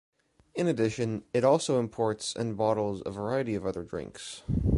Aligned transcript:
In 0.55 0.65
addition, 0.67 1.25
it 1.31 1.43
also 1.43 1.77
imports 1.79 2.35
and 2.35 2.57
bottles 2.57 3.03
a 3.05 3.11
variety 3.11 3.53
of 3.53 3.67
other 3.67 3.83
drinks. 3.83 4.41